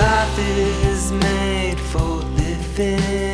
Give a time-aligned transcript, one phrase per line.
[0.00, 3.29] life is made for living.